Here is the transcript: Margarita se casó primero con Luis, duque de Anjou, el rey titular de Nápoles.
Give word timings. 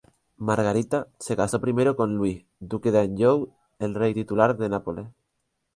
Margarita 0.37 1.09
se 1.19 1.35
casó 1.35 1.61
primero 1.61 1.95
con 1.95 2.15
Luis, 2.15 2.43
duque 2.59 2.89
de 2.91 3.01
Anjou, 3.01 3.53
el 3.77 3.93
rey 3.93 4.15
titular 4.15 4.57
de 4.57 4.67
Nápoles. 4.67 5.05